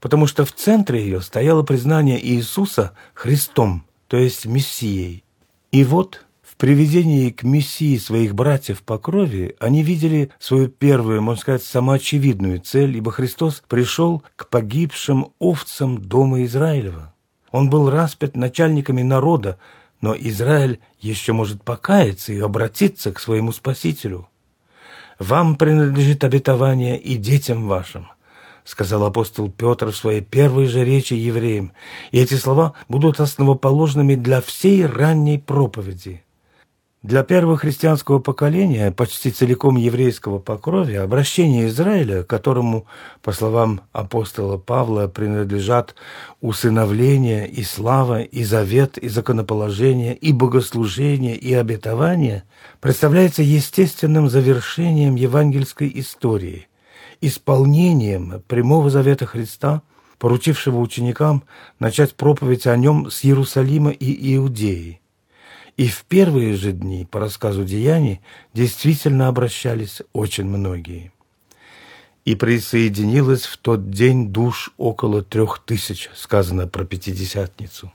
потому 0.01 0.27
что 0.27 0.45
в 0.45 0.53
центре 0.53 1.03
ее 1.03 1.21
стояло 1.21 1.63
признание 1.63 2.25
Иисуса 2.25 2.93
Христом, 3.15 3.85
то 4.09 4.17
есть 4.17 4.47
Мессией. 4.47 5.23
И 5.71 5.85
вот 5.85 6.25
приведении 6.59 7.31
к 7.31 7.45
Мессии 7.45 7.97
своих 7.97 8.35
братьев 8.35 8.83
по 8.83 8.99
крови 8.99 9.57
они 9.61 9.83
видели 9.83 10.31
свою 10.39 10.69
первую, 10.69 11.23
можно 11.23 11.41
сказать, 11.41 11.63
самоочевидную 11.63 12.61
цель, 12.61 12.97
ибо 12.97 13.13
Христос 13.13 13.63
пришел 13.69 14.23
к 14.37 14.49
погибшим 14.49 15.33
овцам 15.39 15.99
дома 16.03 16.45
Израилева. 16.45 17.15
Он 17.53 17.71
был 17.71 17.89
распят 17.89 18.37
начальниками 18.37 19.03
народа, 19.03 19.59
но 20.01 20.15
Израиль 20.19 20.81
еще 21.01 21.33
может 21.33 21.63
покаяться 21.63 22.33
и 22.33 22.41
обратиться 22.41 23.13
к 23.13 23.21
своему 23.21 23.53
Спасителю. 23.53 24.29
«Вам 25.19 25.57
принадлежит 25.57 26.23
обетование 26.25 26.99
и 26.99 27.17
детям 27.17 27.67
вашим», 27.67 28.09
сказал 28.65 29.05
апостол 29.05 29.51
Петр 29.51 29.87
в 29.87 29.97
своей 29.97 30.21
первой 30.21 30.67
же 30.67 30.85
речи 30.85 31.15
евреям, 31.15 31.73
и 32.11 32.19
эти 32.19 32.35
слова 32.35 32.75
будут 32.89 33.19
основоположными 33.19 34.15
для 34.15 34.41
всей 34.41 34.85
ранней 34.85 35.39
проповеди. 35.39 36.23
Для 37.05 37.23
первого 37.23 37.57
христианского 37.57 38.19
поколения, 38.19 38.91
почти 38.91 39.31
целиком 39.31 39.77
еврейского 39.77 40.41
по 40.41 40.59
крови, 40.59 40.95
обращение 40.95 41.69
Израиля, 41.69 42.25
которому, 42.25 42.87
по 43.23 43.31
словам 43.31 43.83
апостола 43.93 44.59
Павла, 44.59 45.07
принадлежат 45.07 45.95
усыновление 46.41 47.47
и 47.49 47.63
слава, 47.63 48.23
и 48.23 48.43
завет, 48.43 48.99
и 48.99 49.09
законоположение, 49.09 50.17
и 50.17 50.33
богослужение, 50.33 51.37
и 51.37 51.55
обетование, 51.55 52.43
представляется 52.81 53.45
естественным 53.45 54.29
завершением 54.29 55.15
евангельской 55.15 55.93
истории, 55.95 56.67
исполнением 57.21 58.43
прямого 58.49 58.91
завета 58.91 59.25
Христа, 59.25 59.83
поручившего 60.19 60.81
ученикам 60.81 61.45
начать 61.79 62.17
проповедь 62.17 62.67
о 62.67 62.77
нем 62.77 63.09
с 63.09 63.25
Иерусалима 63.25 63.93
и 63.93 64.35
Иудеи. 64.35 65.01
И 65.79 65.87
в 65.87 66.05
первые 66.07 66.57
же 66.57 66.73
дни, 66.73 67.07
по 67.09 67.21
рассказу 67.21 67.65
деяний, 67.65 68.21
действительно 68.53 69.29
обращались 69.29 70.03
очень 70.13 70.45
многие. 70.45 71.13
И 72.25 72.35
присоединилось 72.35 73.47
в 73.47 73.57
тот 73.59 73.89
день 73.89 74.31
душ 74.31 74.73
около 74.77 75.23
трех 75.23 75.61
тысяч, 75.61 76.11
сказано 76.17 76.67
про 76.67 76.85
Пятидесятницу. 76.85 77.93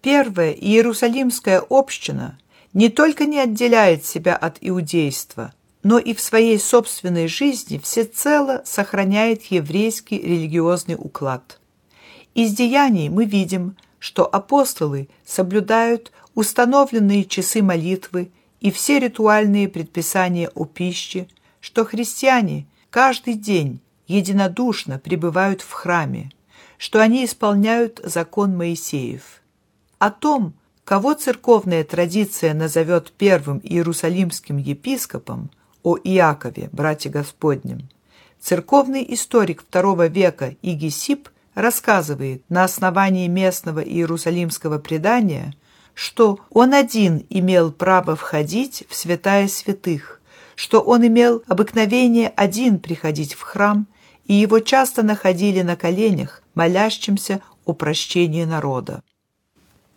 Первая 0.00 0.52
Иерусалимская 0.52 1.60
община 1.68 2.38
не 2.72 2.88
только 2.88 3.26
не 3.26 3.40
отделяет 3.40 4.06
себя 4.06 4.36
от 4.36 4.58
иудейства, 4.60 5.52
но 5.82 5.98
и 5.98 6.14
в 6.14 6.20
своей 6.20 6.58
собственной 6.60 7.26
жизни 7.26 7.78
всецело 7.78 8.62
сохраняет 8.64 9.42
еврейский 9.46 10.18
религиозный 10.18 10.94
уклад. 10.96 11.58
Из 12.36 12.54
деяний 12.54 13.08
мы 13.08 13.24
видим, 13.24 13.76
что 13.98 14.24
апостолы 14.24 15.08
соблюдают 15.26 16.12
установленные 16.40 17.26
часы 17.26 17.62
молитвы 17.62 18.30
и 18.62 18.70
все 18.70 18.98
ритуальные 18.98 19.68
предписания 19.68 20.48
о 20.54 20.64
пище, 20.64 21.28
что 21.60 21.84
христиане 21.84 22.66
каждый 22.88 23.34
день 23.34 23.80
единодушно 24.06 24.98
пребывают 24.98 25.60
в 25.60 25.70
храме, 25.70 26.32
что 26.78 26.98
они 27.02 27.26
исполняют 27.26 28.00
закон 28.02 28.56
Моисеев. 28.56 29.42
О 29.98 30.10
том, 30.10 30.54
кого 30.84 31.12
церковная 31.12 31.84
традиция 31.84 32.54
назовет 32.54 33.12
первым 33.12 33.60
иерусалимским 33.62 34.56
епископом, 34.56 35.50
о 35.82 35.98
Иакове, 35.98 36.70
брате 36.72 37.10
Господнем, 37.10 37.90
церковный 38.40 39.04
историк 39.12 39.62
II 39.70 40.08
века 40.08 40.56
Игисип 40.62 41.28
рассказывает 41.54 42.42
на 42.48 42.64
основании 42.64 43.28
местного 43.28 43.80
иерусалимского 43.80 44.78
предания, 44.78 45.54
что 46.00 46.38
он 46.48 46.72
один 46.72 47.26
имел 47.28 47.70
право 47.70 48.16
входить 48.16 48.84
в 48.88 48.96
святая 48.96 49.48
святых, 49.48 50.22
что 50.54 50.80
он 50.80 51.06
имел 51.06 51.42
обыкновение 51.46 52.32
один 52.36 52.78
приходить 52.78 53.34
в 53.34 53.42
храм, 53.42 53.86
и 54.24 54.32
его 54.32 54.60
часто 54.60 55.02
находили 55.02 55.60
на 55.60 55.76
коленях, 55.76 56.42
молящимся 56.54 57.42
о 57.66 57.74
прощении 57.74 58.44
народа. 58.44 59.02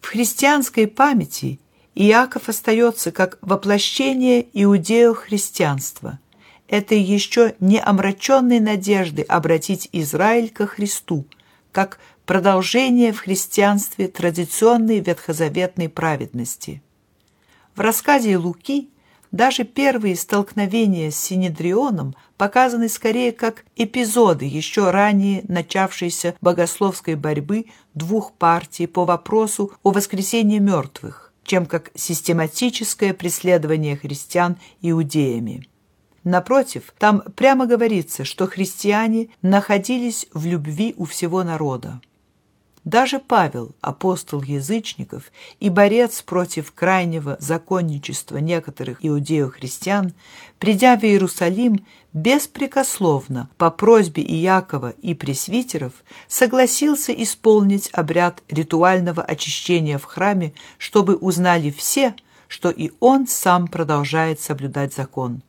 В 0.02 0.08
христианской 0.08 0.88
памяти 0.88 1.62
Иаков 1.96 2.50
остается 2.50 3.14
как 3.14 3.38
воплощение 3.40 4.46
иудео-христианства, 4.52 6.20
этой 6.68 7.00
еще 7.00 7.56
не 7.62 7.80
омраченной 7.80 8.60
надежды 8.60 9.22
обратить 9.22 9.88
Израиль 9.94 10.50
ко 10.50 10.68
Христу, 10.68 11.24
как 11.72 11.98
продолжение 12.26 13.12
в 13.12 13.20
христианстве 13.20 14.08
традиционной 14.08 15.00
ветхозаветной 15.00 15.90
праведности. 15.90 16.82
В 17.76 17.80
рассказе 17.80 18.38
Луки 18.38 18.90
даже 19.32 19.64
первые 19.64 20.16
столкновения 20.16 21.10
с 21.10 21.16
Синедрионом 21.16 22.16
показаны 22.38 22.88
скорее 22.88 23.32
как 23.32 23.66
эпизоды 23.76 24.46
еще 24.46 24.92
ранее 24.92 25.44
начавшейся 25.48 26.36
богословской 26.40 27.16
борьбы 27.16 27.66
двух 27.96 28.34
партий 28.34 28.86
по 28.86 29.06
вопросу 29.06 29.72
о 29.82 29.92
воскресении 29.92 30.60
мертвых, 30.60 31.34
чем 31.44 31.66
как 31.66 31.90
систематическое 31.96 33.14
преследование 33.16 33.98
христиан 33.98 34.58
иудеями. 34.82 35.68
Напротив, 36.24 36.94
там 37.00 37.22
прямо 37.36 37.66
говорится, 37.66 38.24
что 38.24 38.48
христиане 38.48 39.30
находились 39.42 40.28
в 40.34 40.46
любви 40.46 40.94
у 40.96 41.06
всего 41.06 41.44
народа. 41.44 42.02
Даже 42.86 43.20
Павел, 43.20 43.74
апостол 43.80 44.42
язычников 44.42 45.32
и 45.62 45.70
борец 45.70 46.22
против 46.22 46.74
крайнего 46.74 47.38
законничества 47.40 48.38
некоторых 48.38 48.98
иудео-христиан, 49.06 50.14
придя 50.60 50.98
в 50.98 51.04
Иерусалим, 51.04 51.86
беспрекословно 52.12 53.50
по 53.58 53.72
просьбе 53.72 54.22
Иакова 54.24 54.90
и 55.02 55.14
пресвитеров 55.14 55.94
согласился 56.28 57.14
исполнить 57.14 57.90
обряд 57.94 58.44
ритуального 58.50 59.24
очищения 59.24 59.98
в 59.98 60.04
храме, 60.04 60.54
чтобы 60.78 61.16
узнали 61.16 61.72
все, 61.72 62.16
что 62.50 62.70
и 62.70 62.92
он 63.00 63.28
сам 63.28 63.70
продолжает 63.70 64.42
соблюдать 64.42 64.94
закон. 64.94 65.42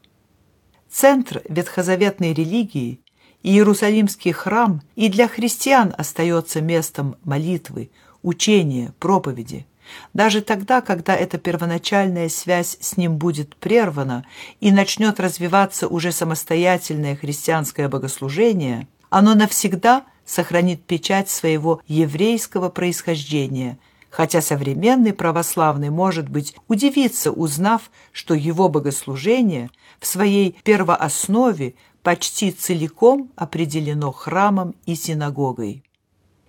Центр 0.88 1.42
ветхозаветной 1.48 2.32
религии 2.32 3.00
Иерусалимский 3.44 4.32
храм 4.32 4.80
и 4.96 5.10
для 5.10 5.28
христиан 5.28 5.94
остается 5.98 6.62
местом 6.62 7.16
молитвы, 7.24 7.90
учения, 8.22 8.94
проповеди. 8.98 9.66
Даже 10.14 10.40
тогда, 10.40 10.80
когда 10.80 11.14
эта 11.14 11.36
первоначальная 11.36 12.30
связь 12.30 12.78
с 12.80 12.96
ним 12.96 13.18
будет 13.18 13.54
прервана 13.56 14.24
и 14.60 14.72
начнет 14.72 15.20
развиваться 15.20 15.88
уже 15.88 16.10
самостоятельное 16.10 17.16
христианское 17.16 17.86
богослужение, 17.88 18.88
оно 19.10 19.34
навсегда 19.34 20.04
сохранит 20.24 20.82
печать 20.82 21.28
своего 21.28 21.82
еврейского 21.86 22.70
происхождения, 22.70 23.78
хотя 24.08 24.40
современный 24.40 25.12
православный, 25.12 25.90
может 25.90 26.30
быть, 26.30 26.56
удивится, 26.66 27.30
узнав, 27.30 27.90
что 28.10 28.32
его 28.32 28.70
богослужение 28.70 29.68
в 30.00 30.06
своей 30.06 30.56
первооснове 30.64 31.74
почти 32.04 32.52
целиком 32.52 33.32
определено 33.34 34.12
храмом 34.12 34.76
и 34.86 34.94
синагогой. 34.94 35.82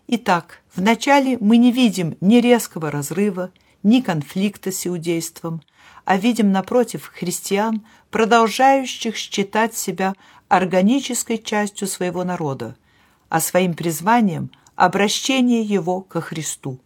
Итак, 0.07 0.61
вначале 0.75 1.37
мы 1.39 1.57
не 1.57 1.71
видим 1.71 2.17
ни 2.21 2.35
резкого 2.35 2.91
разрыва, 2.91 3.51
ни 3.81 4.01
конфликта 4.01 4.71
с 4.71 4.85
иудейством, 4.85 5.61
а 6.03 6.17
видим, 6.17 6.51
напротив, 6.51 7.09
христиан, 7.11 7.85
продолжающих 8.11 9.15
считать 9.15 9.75
себя 9.75 10.13
органической 10.49 11.37
частью 11.37 11.87
своего 11.87 12.23
народа, 12.23 12.75
а 13.29 13.39
своим 13.39 13.73
призванием– 13.73 14.51
обращение 14.75 15.61
его 15.61 16.01
ко 16.01 16.19
Христу. 16.19 16.79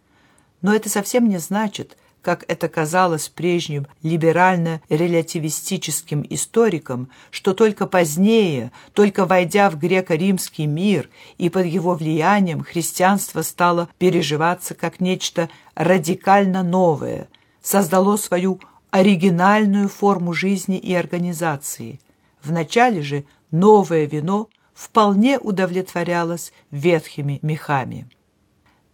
Но 0.62 0.72
это 0.72 0.88
совсем 0.88 1.28
не 1.28 1.38
значит, 1.38 1.96
как 2.22 2.44
это 2.48 2.68
казалось 2.68 3.28
прежним 3.28 3.86
либерально-релятивистическим 4.02 6.26
историкам, 6.28 7.08
что 7.30 7.54
только 7.54 7.86
позднее, 7.86 8.72
только 8.92 9.26
войдя 9.26 9.70
в 9.70 9.78
греко-римский 9.78 10.66
мир 10.66 11.08
и 11.38 11.48
под 11.48 11.66
его 11.66 11.94
влиянием 11.94 12.62
христианство 12.62 13.42
стало 13.42 13.88
переживаться 13.98 14.74
как 14.74 15.00
нечто 15.00 15.48
радикально 15.74 16.62
новое, 16.62 17.28
создало 17.62 18.16
свою 18.16 18.60
оригинальную 18.90 19.88
форму 19.88 20.32
жизни 20.32 20.78
и 20.78 20.94
организации. 20.94 22.00
Вначале 22.42 23.02
же 23.02 23.24
новое 23.50 24.06
вино 24.06 24.48
вполне 24.74 25.38
удовлетворялось 25.38 26.52
ветхими 26.70 27.38
мехами. 27.42 28.08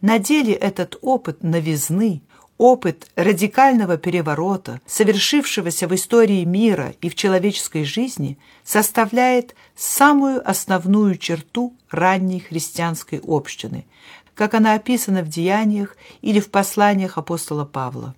На 0.01 0.19
деле 0.19 0.53
этот 0.53 0.99
опыт 1.01 1.43
новизны, 1.43 2.23
опыт 2.59 3.09
радикального 3.16 3.97
переворота, 3.97 4.81
совершившегося 4.87 5.88
в 5.88 5.95
истории 5.95 6.45
мира 6.45 6.95
и 7.01 7.09
в 7.09 7.14
человеческой 7.14 7.85
жизни, 7.85 8.38
составляет 8.64 9.55
самую 9.75 10.49
основную 10.49 11.16
черту 11.16 11.75
ранней 11.90 12.40
христианской 12.40 13.21
общины, 13.23 13.87
как 14.35 14.55
она 14.55 14.75
описана 14.75 15.23
в 15.23 15.29
деяниях 15.29 15.97
или 16.23 16.40
в 16.40 16.51
посланиях 16.51 17.19
апостола 17.19 17.64
Павла. 17.64 18.14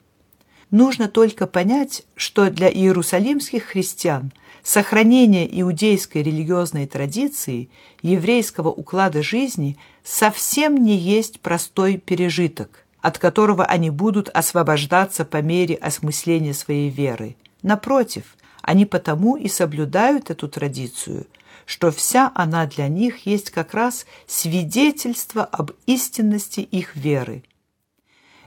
Нужно 0.71 1.09
только 1.09 1.47
понять, 1.47 2.03
что 2.15 2.51
для 2.51 2.71
иерусалимских 2.71 3.65
христиан 3.65 4.33
сохранение 4.63 5.49
иудейской 5.61 6.23
религиозной 6.23 6.87
традиции, 6.87 7.71
еврейского 8.03 8.69
уклада 8.69 9.23
жизни 9.23 9.79
совсем 10.05 10.85
не 10.85 10.95
есть 10.95 11.41
простой 11.41 11.97
пережиток, 11.97 12.85
от 13.09 13.19
которого 13.19 13.65
они 13.65 13.89
будут 13.89 14.29
освобождаться 14.29 15.25
по 15.25 15.41
мере 15.41 15.77
осмысления 15.77 16.53
своей 16.53 16.91
веры. 16.91 17.37
Напротив, 17.63 18.37
они 18.61 18.85
потому 18.85 19.37
и 19.37 19.49
соблюдают 19.49 20.29
эту 20.29 20.47
традицию, 20.47 21.27
что 21.65 21.91
вся 21.91 22.31
она 22.35 22.67
для 22.67 22.87
них 22.89 23.25
есть 23.25 23.51
как 23.51 23.73
раз 23.73 24.05
свидетельство 24.27 25.43
об 25.43 25.71
истинности 25.87 26.61
их 26.61 26.97
веры. 26.97 27.45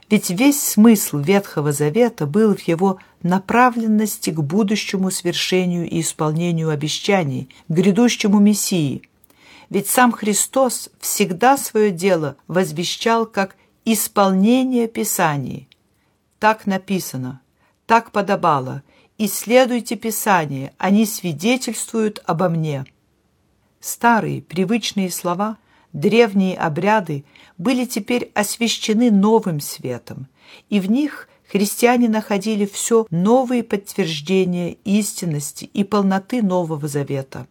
Ведь 0.08 0.30
весь 0.30 0.62
смысл 0.62 1.18
Ветхого 1.18 1.72
Завета 1.72 2.26
был 2.26 2.54
в 2.54 2.60
его 2.60 2.98
направленности 3.24 4.30
к 4.30 4.40
будущему 4.40 5.10
свершению 5.10 5.90
и 5.90 6.02
исполнению 6.02 6.70
обещаний, 6.70 7.48
к 7.66 7.72
грядущему 7.72 8.38
Мессии. 8.38 9.02
Ведь 9.70 9.88
сам 9.88 10.12
Христос 10.12 10.88
всегда 11.00 11.56
свое 11.56 11.90
дело 11.90 12.36
возвещал 12.46 13.26
как 13.26 13.56
исполнение 13.84 14.88
Писаний. 14.88 15.68
Так 16.38 16.66
написано, 16.66 17.40
так 17.86 18.12
подобало, 18.12 18.82
исследуйте 19.18 19.96
Писание, 19.96 20.72
они 20.78 21.06
свидетельствуют 21.06 22.22
обо 22.26 22.48
мне. 22.48 22.84
Старые 23.80 24.42
привычные 24.42 25.10
слова– 25.10 25.58
древние 25.92 26.56
обряды 26.56 27.24
были 27.58 27.84
теперь 27.84 28.30
освещены 28.34 29.10
новым 29.10 29.60
светом, 29.60 30.26
и 30.68 30.80
в 30.80 30.90
них 30.90 31.28
христиане 31.48 32.08
находили 32.08 32.66
все 32.66 33.06
новые 33.10 33.62
подтверждения 33.62 34.72
истинности 34.84 35.64
и 35.64 35.84
полноты 35.84 36.42
Нового 36.42 36.88
Завета. 36.88 37.46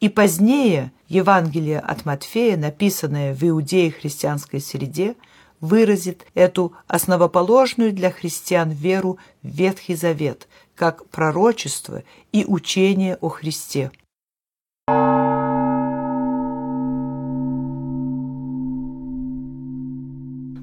И 0.00 0.08
позднее 0.10 0.92
Евангелие 1.08 1.80
от 1.80 2.04
Матфея, 2.04 2.56
написанное 2.58 3.34
в 3.34 3.42
иудее 3.42 3.90
христианской 3.90 4.60
среде, 4.60 5.14
выразит 5.60 6.26
эту 6.34 6.72
основоположную 6.86 7.92
для 7.92 8.10
христиан 8.10 8.70
веру 8.70 9.18
в 9.42 9.48
Ветхий 9.48 9.94
Завет, 9.94 10.48
как 10.74 11.08
пророчество 11.08 12.02
и 12.32 12.44
учение 12.44 13.16
о 13.20 13.28
Христе. 13.28 13.90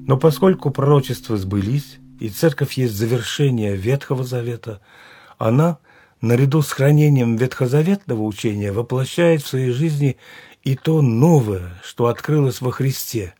Но 0.06 0.18
поскольку 0.18 0.70
пророчества 0.70 1.36
сбылись, 1.36 1.98
и 2.20 2.28
церковь 2.28 2.74
есть 2.74 2.94
завершение 2.94 3.74
Ветхого 3.74 4.22
Завета, 4.22 4.80
она, 5.38 5.78
наряду 6.20 6.62
с 6.62 6.70
хранением 6.72 7.36
ветхозаветного 7.36 8.22
учения, 8.22 8.70
воплощает 8.70 9.42
в 9.42 9.48
своей 9.48 9.70
жизни 9.70 10.16
и 10.62 10.76
то 10.76 11.02
новое, 11.02 11.80
что 11.82 12.06
открылось 12.06 12.60
во 12.60 12.70
Христе, 12.70 13.34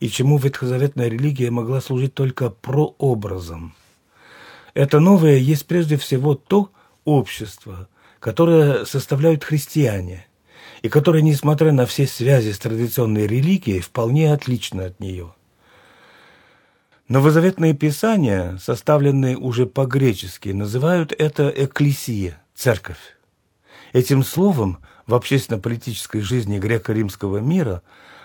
и 0.00 0.08
чему 0.08 0.38
ветхозаветная 0.38 1.08
религия 1.08 1.50
могла 1.50 1.80
служить 1.80 2.14
только 2.14 2.50
прообразом. 2.50 3.74
Это 4.74 5.00
новое 5.00 5.36
есть 5.36 5.66
прежде 5.66 5.96
всего 5.96 6.34
то 6.34 6.70
общество, 7.04 7.88
которое 8.20 8.84
составляют 8.84 9.44
христиане, 9.44 10.26
и 10.82 10.88
которое, 10.88 11.22
несмотря 11.22 11.72
на 11.72 11.86
все 11.86 12.06
связи 12.06 12.52
с 12.52 12.58
традиционной 12.58 13.26
религией, 13.26 13.80
вполне 13.80 14.32
отлично 14.32 14.86
от 14.86 15.00
нее– 15.00 15.34
Новозаветные 17.08 17.74
писания, 17.74 18.56
составленные 18.56 19.36
уже 19.36 19.66
по-гречески, 19.66 20.48
называют 20.48 21.12
это 21.12 21.52
«экклесия»– 21.54 22.42
«церковь». 22.54 23.18
Этим 23.92 24.24
словом 24.24 24.78
в 25.06 25.14
общественно-политической 25.14 26.22
жизни 26.22 26.58
греко-римского 26.58 27.40
мира 27.40 27.82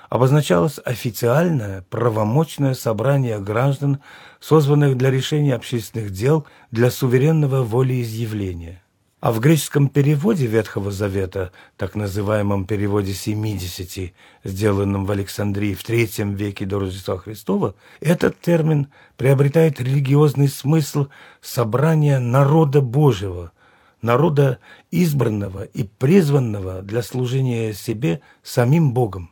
обозначалось 0.10 0.80
официальное, 0.84 1.84
правомочное 1.90 2.74
собрание 2.74 3.40
граждан, 3.40 4.00
созванных 4.40 4.98
для 4.98 5.12
решения 5.12 5.56
общественных 5.56 6.12
дел 6.12 6.46
для 6.72 6.92
суверенного 6.92 7.64
волеизъявления– 7.64 8.84
а 9.20 9.34
в 9.34 9.42
греческом 9.42 9.90
переводе 9.90 10.46
Ветхого 10.46 10.92
Завета, 10.92 11.52
так 11.76 11.96
называемом 11.96 12.66
переводе 12.66 13.14
70, 13.14 14.14
сделанном 14.46 15.06
в 15.06 15.12
Александрии 15.12 15.74
в 15.74 15.84
III 15.84 16.36
веке 16.36 16.66
до 16.66 16.80
Рождества 16.80 17.18
Христова, 17.18 17.76
этот 18.00 18.40
термин 18.40 18.88
приобретает 19.18 19.82
религиозный 19.82 20.48
смысл 20.48 21.08
собрания 21.42 22.20
народа 22.20 22.82
Божьего, 22.82 23.52
народа 24.02 24.60
избранного 24.90 25.64
и 25.64 25.84
призванного 25.84 26.82
для 26.82 27.04
служения 27.04 27.74
себе 27.74 28.22
самим 28.42 28.94
Богом. 28.94 29.32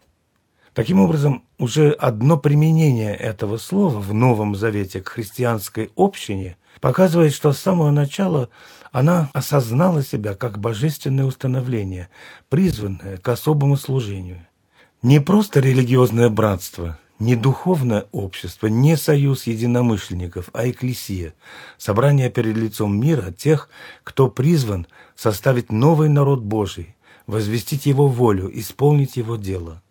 Таким 0.78 1.00
образом, 1.00 1.44
уже 1.58 1.90
одно 1.90 2.38
применение 2.38 3.16
этого 3.16 3.58
слова 3.58 3.98
в 3.98 4.14
Новом 4.14 4.56
Завете 4.56 5.02
к 5.02 5.10
христианской 5.10 5.90
общине 5.96 6.56
показывает, 6.82 7.34
что 7.34 7.52
с 7.52 7.58
самого 7.58 7.90
начала– 7.90 8.50
она 8.92 9.32
осознала 9.34 10.04
себя 10.04 10.36
как 10.36 10.60
божественное 10.60 11.26
установление, 11.26 12.10
призванное 12.50 13.18
к 13.18 13.28
особому 13.28 13.76
служению. 13.76 14.46
Не 15.02 15.20
просто 15.20 15.62
религиозное 15.62 16.30
братство, 16.30 17.00
не 17.18 17.36
духовное 17.36 18.06
общество, 18.12 18.68
не 18.68 18.98
союз 18.98 19.48
единомышленников, 19.48 20.52
а 20.54 20.70
экклесия, 20.70 21.34
собрание 21.80 22.30
перед 22.30 22.56
лицом 22.56 23.00
мира 23.00 23.32
тех, 23.32 23.68
кто 24.04 24.30
призван 24.30 24.86
составить 25.16 25.72
новый 25.72 26.08
народ 26.08 26.42
Божий, 26.42 26.96
возвестить 27.26 27.88
его 27.88 28.08
волю, 28.08 28.48
исполнить 28.54 29.18
его 29.18 29.38
дело. 29.38 29.82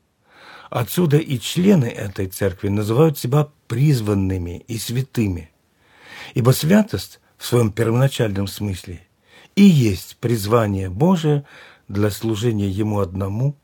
Отсюда 0.70 1.18
и 1.18 1.38
члены 1.38 1.86
этой 1.86 2.26
церкви 2.26 2.68
называют 2.68 3.18
себя 3.18 3.48
призванными 3.68 4.64
и 4.66 4.78
святыми. 4.78 5.50
Ибо 6.34 6.50
святость 6.50 7.20
в 7.38 7.46
своем 7.46 7.70
первоначальном 7.70 8.46
смысле 8.46 9.06
и 9.54 9.62
есть 9.62 10.16
призвание 10.18 10.90
Божие 10.90 11.44
для 11.88 12.10
служения 12.10 12.68
Ему 12.68 13.00
одному, 13.00 13.56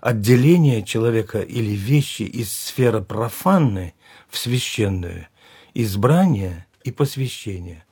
отделение 0.00 0.84
человека 0.84 1.40
или 1.40 1.72
вещи 1.72 2.22
из 2.22 2.52
сферы 2.52 3.02
профанной 3.02 3.94
в 4.28 4.38
священную, 4.38 5.26
избрание 5.74 6.66
и 6.84 6.92
посвящение. 6.92 7.84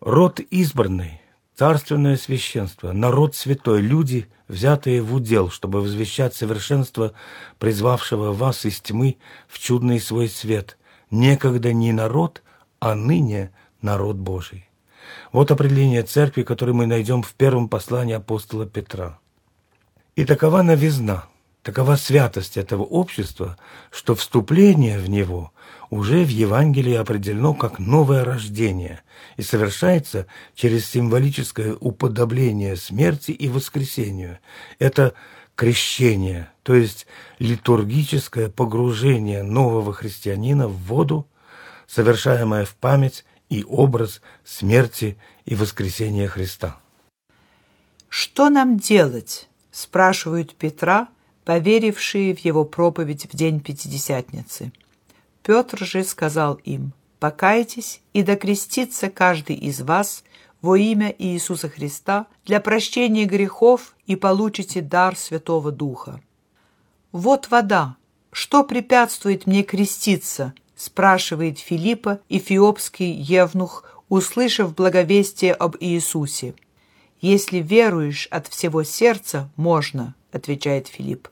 Род 0.00 0.40
избранный, 0.40 1.20
царственное 1.60 2.16
священство, 2.16 2.92
народ 2.92 3.36
святой, 3.36 3.82
люди, 3.82 4.28
взятые 4.48 5.02
в 5.02 5.14
удел, 5.14 5.50
чтобы 5.50 5.82
возвещать 5.82 6.34
совершенство 6.34 7.12
призвавшего 7.58 8.32
вас 8.32 8.64
из 8.64 8.80
тьмы 8.80 9.18
в 9.46 9.58
чудный 9.58 10.00
свой 10.00 10.30
свет, 10.30 10.78
некогда 11.10 11.74
не 11.74 11.92
народ, 11.92 12.42
а 12.78 12.94
ныне 12.94 13.50
народ 13.82 14.16
Божий. 14.16 14.70
Вот 15.32 15.50
определение 15.50 16.02
церкви, 16.02 16.44
которое 16.44 16.72
мы 16.72 16.86
найдем 16.86 17.22
в 17.22 17.34
первом 17.34 17.68
послании 17.68 18.14
апостола 18.14 18.64
Петра. 18.64 19.18
И 20.16 20.24
такова 20.24 20.62
новизна, 20.62 21.26
такова 21.70 21.94
святость 21.94 22.56
этого 22.56 22.82
общества, 22.82 23.56
что 23.92 24.16
вступление 24.16 24.98
в 24.98 25.08
него 25.08 25.52
уже 25.88 26.24
в 26.24 26.28
Евангелии 26.28 26.94
определено 26.94 27.54
как 27.54 27.78
новое 27.78 28.24
рождение 28.24 29.02
и 29.36 29.42
совершается 29.42 30.26
через 30.56 30.84
символическое 30.86 31.76
уподобление 31.76 32.74
смерти 32.74 33.30
и 33.30 33.48
воскресению. 33.48 34.40
Это 34.80 35.14
крещение, 35.54 36.50
то 36.64 36.74
есть 36.74 37.06
литургическое 37.38 38.48
погружение 38.48 39.44
нового 39.44 39.92
христианина 39.92 40.66
в 40.66 40.76
воду, 40.76 41.28
совершаемое 41.86 42.64
в 42.64 42.74
память 42.74 43.24
и 43.48 43.62
образ 43.62 44.22
смерти 44.42 45.16
и 45.44 45.54
воскресения 45.54 46.26
Христа. 46.26 46.80
«Что 48.08 48.48
нам 48.50 48.76
делать?»– 48.76 49.48
спрашивают 49.70 50.56
Петра, 50.56 51.06
поверившие 51.44 52.34
в 52.34 52.38
его 52.40 52.64
проповедь 52.64 53.26
в 53.30 53.36
день 53.36 53.60
Пятидесятницы. 53.60 54.72
Петр 55.42 55.84
же 55.84 56.04
сказал 56.04 56.54
им, 56.64 56.92
«Покайтесь 57.18 58.00
и 58.12 58.22
докрестится 58.22 59.10
каждый 59.10 59.56
из 59.56 59.80
вас 59.80 60.24
во 60.62 60.76
имя 60.76 61.14
Иисуса 61.18 61.68
Христа 61.68 62.26
для 62.44 62.60
прощения 62.60 63.24
грехов 63.24 63.94
и 64.06 64.16
получите 64.16 64.80
дар 64.80 65.16
Святого 65.16 65.72
Духа. 65.72 66.20
«Вот 67.12 67.48
вода. 67.50 67.96
Что 68.32 68.64
препятствует 68.64 69.46
мне 69.46 69.62
креститься?» 69.62 70.54
спрашивает 70.76 71.58
Филиппа 71.58 72.20
эфиопский 72.30 73.12
евнух, 73.12 73.84
услышав 74.08 74.74
благовестие 74.74 75.52
об 75.52 75.76
Иисусе. 75.78 76.54
«Если 77.20 77.58
веруешь 77.58 78.28
от 78.30 78.48
всего 78.48 78.82
сердца, 78.82 79.50
можно»,— 79.56 80.14
отвечает 80.32 80.88
Филипп. 80.88 81.28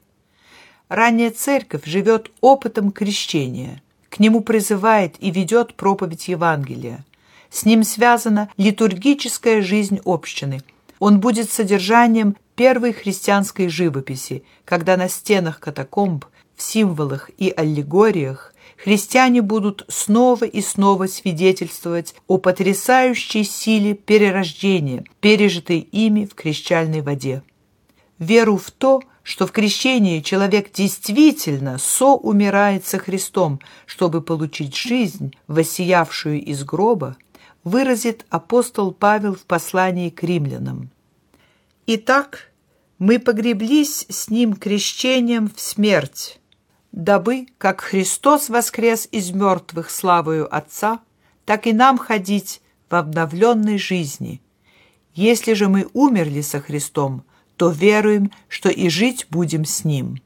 Ранняя 0.88 1.30
церковь 1.30 1.84
живет 1.84 2.30
опытом 2.40 2.92
крещения. 2.92 3.82
К 4.08 4.20
нему 4.20 4.40
призывает 4.40 5.16
и 5.18 5.30
ведет 5.30 5.74
проповедь 5.74 6.28
Евангелия. 6.28 7.04
С 7.50 7.64
ним 7.64 7.84
связана 7.84 8.50
литургическая 8.56 9.62
жизнь 9.62 10.00
общины. 10.04 10.62
Он 10.98 11.20
будет 11.20 11.50
содержанием 11.50 12.36
первой 12.54 12.92
христианской 12.92 13.68
живописи, 13.68 14.44
когда 14.64 14.96
на 14.96 15.08
стенах 15.08 15.60
катакомб, 15.60 16.24
в 16.56 16.62
символах 16.62 17.30
и 17.38 17.52
аллегориях 17.56 18.52
христиане 18.78 19.42
будут 19.42 19.84
снова 19.88 20.44
и 20.44 20.60
снова 20.60 21.06
свидетельствовать 21.06 22.14
о 22.26 22.38
потрясающей 22.38 23.44
силе 23.44 23.94
перерождения, 23.94 25.04
пережитой 25.20 25.80
ими 25.80 26.24
в 26.24 26.34
крещальной 26.34 27.02
воде. 27.02 27.42
Веру 28.18 28.56
в 28.56 28.70
то, 28.70 29.02
что 29.22 29.46
в 29.46 29.52
крещении 29.52 30.20
человек 30.20 30.72
действительно 30.72 31.78
соумирает 31.78 32.86
со 32.86 32.98
Христом, 32.98 33.60
чтобы 33.84 34.22
получить 34.22 34.74
жизнь, 34.74 35.34
воссиявшую 35.48 36.42
из 36.42 36.64
гроба, 36.64 37.16
выразит 37.62 38.24
апостол 38.30 38.92
Павел 38.92 39.34
в 39.34 39.42
послании 39.42 40.08
к 40.08 40.22
римлянам. 40.22 40.90
«Итак, 41.86 42.50
мы 42.98 43.18
погреблись 43.18 44.06
с 44.08 44.30
ним 44.30 44.54
крещением 44.54 45.50
в 45.54 45.60
смерть, 45.60 46.40
дабы, 46.92 47.46
как 47.58 47.80
Христос 47.80 48.48
воскрес 48.48 49.08
из 49.10 49.30
мертвых 49.30 49.90
славою 49.90 50.54
Отца, 50.54 51.00
так 51.44 51.66
и 51.66 51.72
нам 51.72 51.98
ходить 51.98 52.60
в 52.90 52.94
обновленной 52.94 53.78
жизни. 53.78 54.40
Если 55.14 55.52
же 55.52 55.68
мы 55.68 55.88
умерли 55.92 56.40
со 56.40 56.60
Христом, 56.60 57.24
то 57.56 57.70
веруем, 57.70 58.30
что 58.48 58.68
и 58.68 58.88
жить 58.88 59.26
будем 59.30 59.64
с 59.64 59.84
Ним». 59.84 60.20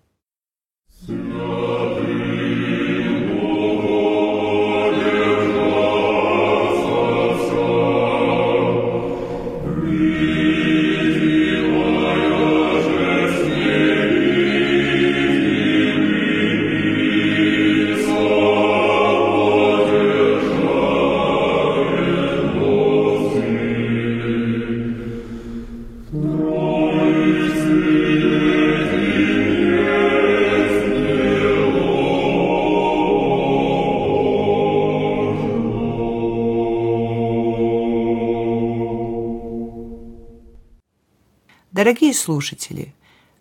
Дорогие 41.83 42.15
слушатели, 42.15 42.95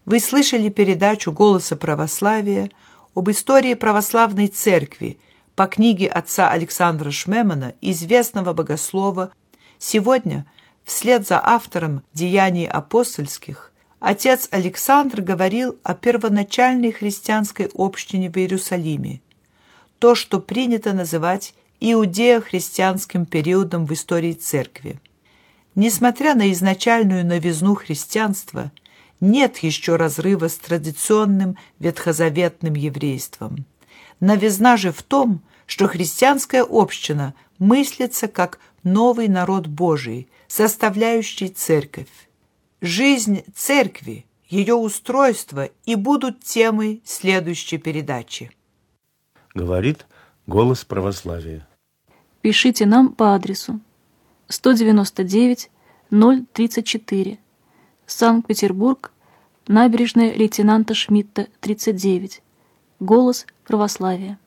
вы 0.08 0.20
слышали 0.20 0.70
передачу 0.70 1.32
«Голоса 1.32 1.76
православия» 1.76 2.72
об 3.14 3.30
истории 3.30 3.76
православной 3.76 4.48
церкви 4.48 5.20
по 5.54 5.68
книге 5.68 6.08
отца 6.08 6.50
Александра 6.50 7.12
Шмемана, 7.12 7.76
известного 7.82 8.54
богослова. 8.54 9.32
Сегодня, 9.78 10.48
вслед 10.86 11.28
за 11.28 11.40
автором 11.40 12.02
«Деяний 12.16 12.66
апостольских», 12.66 13.72
отец 14.00 14.48
Александр 14.50 15.22
говорил 15.22 15.78
о 15.84 15.94
первоначальной 15.94 16.92
христианской 16.92 17.70
общине 17.76 18.32
в 18.32 18.38
Иерусалиме, 18.38 19.22
то, 20.00 20.16
что 20.16 20.40
принято 20.40 20.94
называть 20.94 21.54
иудео-христианским 21.80 23.28
периодом 23.28 23.86
в 23.86 23.94
истории 23.94 24.34
церкви. 24.34 25.00
Несмотря 25.76 26.36
на 26.36 26.52
изначальную 26.52 27.26
новизну 27.26 27.76
христианства, 27.76 28.72
нет 29.22 29.60
еще 29.60 29.96
разрыва 29.96 30.50
с 30.50 30.58
традиционным 30.58 31.58
ветхозаветным 31.80 32.74
еврейством. 32.74 33.66
Новизна 34.20 34.76
же 34.76 34.92
в 34.92 35.02
том, 35.02 35.42
что 35.66 35.88
христианская 35.88 36.66
община 36.68 37.34
мыслится 37.58 38.28
как 38.28 38.60
новый 38.84 39.28
народ 39.30 39.68
Божий, 39.68 40.28
составляющий 40.48 41.48
церковь. 41.48 42.10
Жизнь 42.82 43.44
церкви, 43.56 44.26
ее 44.50 44.74
устройство 44.74 45.70
и 45.86 45.96
будут 45.96 46.44
темой 46.44 47.02
следующей 47.06 47.78
передачи. 47.78 48.52
Говорит 49.54 50.06
голос 50.48 50.84
православия. 50.84 51.66
Пишите 52.42 52.86
нам 52.86 53.14
по 53.14 53.36
адресу 53.36 53.80
199 54.52 55.70
034 56.12 57.40
Санкт-Петербург, 58.06 59.14
набережная 59.68 60.34
лейтенанта 60.34 60.94
Шмидта, 60.94 61.48
39. 61.62 62.42
Голос 63.00 63.48
православия. 63.66 64.38